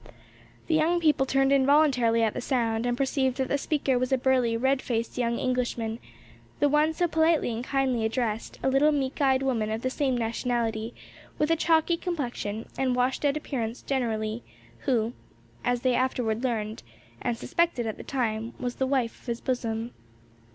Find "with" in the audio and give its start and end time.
11.37-11.51